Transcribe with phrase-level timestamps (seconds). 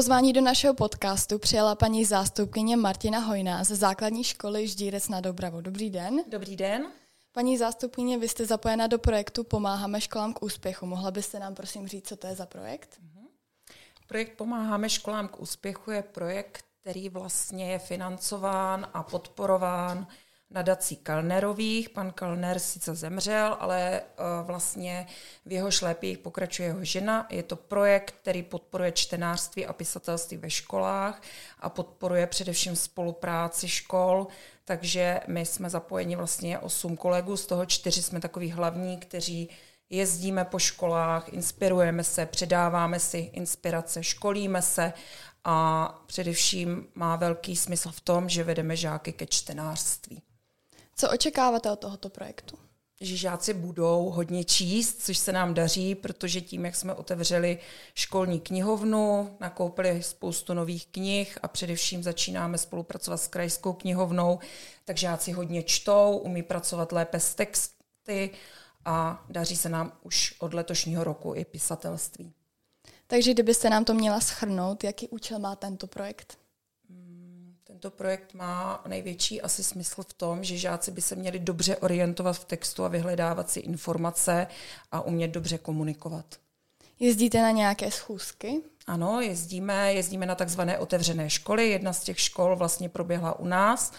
[0.00, 5.60] Pozvání do našeho podcastu přijala paní zástupkyně Martina Hojná ze základní školy Ždírec na Dobravu.
[5.60, 6.20] Dobrý den.
[6.26, 6.86] Dobrý den.
[7.32, 10.86] Paní zástupkyně, vy jste zapojena do projektu Pomáháme školám k úspěchu.
[10.86, 12.98] Mohla byste nám prosím říct, co to je za projekt?
[13.02, 13.26] Mhm.
[14.06, 20.06] Projekt Pomáháme školám k úspěchu je projekt, který vlastně je financován a podporován
[20.50, 21.90] nadací Kalnerových.
[21.90, 25.06] Pan Kalner sice zemřel, ale uh, vlastně
[25.46, 27.26] v jeho šlépích pokračuje jeho žena.
[27.30, 31.22] Je to projekt, který podporuje čtenářství a pisatelství ve školách
[31.60, 34.26] a podporuje především spolupráci škol,
[34.64, 39.50] takže my jsme zapojeni vlastně osm kolegů, z toho čtyři jsme takový hlavní, kteří
[39.90, 44.92] jezdíme po školách, inspirujeme se, předáváme si inspirace, školíme se
[45.44, 50.22] a především má velký smysl v tom, že vedeme žáky ke čtenářství.
[51.00, 52.58] Co očekáváte od tohoto projektu?
[53.00, 57.58] Že žáci budou hodně číst, což se nám daří, protože tím, jak jsme otevřeli
[57.94, 64.38] školní knihovnu, nakoupili spoustu nových knih a především začínáme spolupracovat s krajskou knihovnou,
[64.84, 68.30] tak žáci hodně čtou, umí pracovat lépe s texty
[68.84, 72.32] a daří se nám už od letošního roku i pisatelství.
[73.06, 76.38] Takže kdybyste nám to měla schrnout, jaký účel má tento projekt?
[77.80, 82.36] Tento projekt má největší asi smysl v tom, že žáci by se měli dobře orientovat
[82.36, 84.46] v textu a vyhledávat si informace
[84.92, 86.24] a umět dobře komunikovat.
[86.98, 88.62] Jezdíte na nějaké schůzky?
[88.86, 91.70] Ano, jezdíme, jezdíme na takzvané otevřené školy.
[91.70, 93.92] Jedna z těch škol vlastně proběhla u nás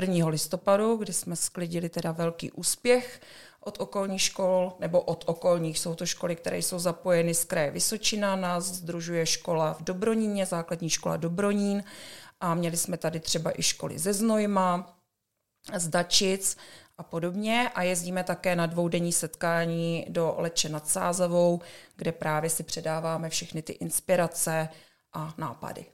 [0.00, 0.28] 1.
[0.28, 3.20] listopadu, kdy jsme sklidili teda velký úspěch
[3.64, 5.78] od okolních škol, nebo od okolních.
[5.78, 8.36] Jsou to školy, které jsou zapojeny z kraje Vysočina.
[8.36, 11.84] Nás združuje škola v Dobroníně, základní škola Dobronín
[12.40, 14.98] a měli jsme tady třeba i školy ze Znojma,
[15.76, 16.56] z Dačic
[16.98, 17.70] a podobně.
[17.74, 21.60] A jezdíme také na dvoudenní setkání do Leče nad Sázavou,
[21.96, 24.68] kde právě si předáváme všechny ty inspirace
[25.12, 25.84] a nápady.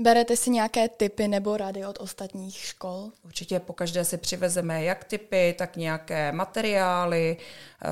[0.00, 3.10] Berete si nějaké typy nebo rady od ostatních škol?
[3.24, 7.88] Určitě po každé si přivezeme jak typy, tak nějaké materiály, eh,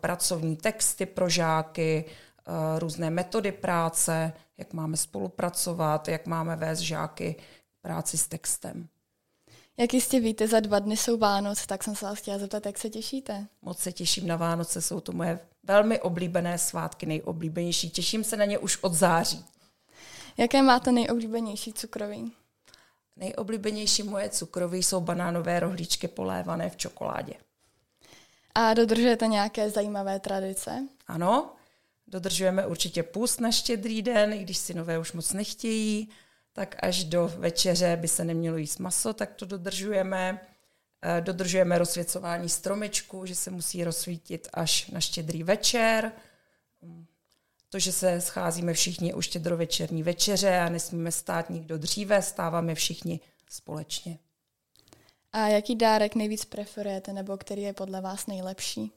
[0.00, 7.36] pracovní texty pro žáky, eh, různé metody práce, jak máme spolupracovat, jak máme vést žáky
[7.82, 8.88] práci s textem.
[9.76, 12.78] Jak jistě víte, za dva dny jsou Vánoce, tak jsem se vás chtěla zeptat, jak
[12.78, 13.46] se těšíte?
[13.62, 17.90] Moc se těším na Vánoce, jsou to moje velmi oblíbené svátky, nejoblíbenější.
[17.90, 19.44] Těším se na ně už od září.
[20.40, 22.32] Jaké máte nejoblíbenější cukroví?
[23.16, 27.34] Nejoblíbenější moje cukroví jsou banánové rohlíčky polévané v čokoládě.
[28.54, 30.88] A dodržujete nějaké zajímavé tradice?
[31.06, 31.56] Ano,
[32.06, 36.08] Dodržujeme určitě půst na štědrý den, i když si nové už moc nechtějí,
[36.52, 40.40] tak až do večeře by se nemělo jíst maso, tak to dodržujeme.
[41.02, 46.12] Eh, dodržujeme rozsvěcování stromečku, že se musí rozsvítit až na štědrý večer.
[47.70, 53.20] To, že se scházíme všichni u štědrovečerní večeře a nesmíme stát nikdo dříve, stáváme všichni
[53.50, 54.18] společně.
[55.32, 58.92] A jaký dárek nejvíc preferujete, nebo který je podle vás nejlepší?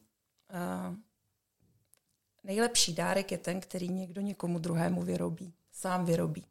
[0.54, 0.96] Uh,
[2.44, 5.54] Nejlepší dárek je ten, který někdo někomu druhému vyrobí.
[5.72, 6.46] Sám vyrobí.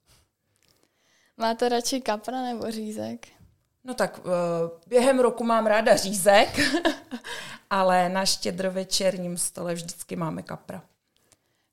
[1.36, 3.28] Máte radši kapra nebo řízek?
[3.84, 4.32] No tak uh,
[4.86, 6.60] během roku mám ráda řízek,
[7.70, 10.82] ale na štědrovečerním stole vždycky máme kapra.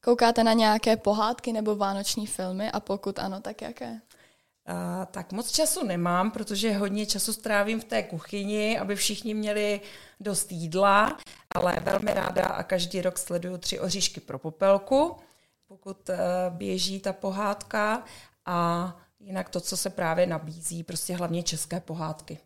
[0.09, 3.91] Koukáte na nějaké pohádky nebo vánoční filmy a pokud ano, tak jaké?
[3.91, 9.81] Uh, tak moc času nemám, protože hodně času strávím v té kuchyni, aby všichni měli
[10.19, 11.17] dost jídla,
[11.55, 15.15] ale velmi ráda a každý rok sleduju tři oříšky pro popelku,
[15.67, 16.15] pokud uh,
[16.49, 18.03] běží ta pohádka
[18.45, 22.37] a jinak to, co se právě nabízí, prostě hlavně české pohádky.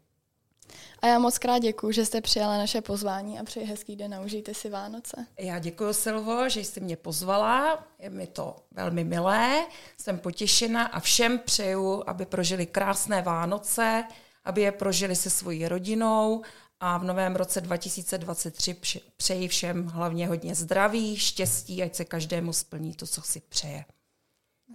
[1.00, 4.22] A já moc krát děkuji, že jste přijala naše pozvání a přeji hezký den a
[4.22, 5.26] užijte si Vánoce.
[5.40, 7.88] Já děkuji, Silvo, že jste mě pozvala.
[8.00, 9.66] Je mi to velmi milé,
[9.98, 14.04] jsem potěšena a všem přeju, aby prožili krásné Vánoce,
[14.44, 16.44] aby je prožili se svojí rodinou
[16.80, 18.76] a v novém roce 2023
[19.18, 23.86] přeji všem hlavně hodně zdraví, štěstí, ať se každému splní to, co si přeje.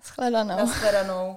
[0.02, 0.56] Shledanou.
[0.56, 1.36] Nashledanou.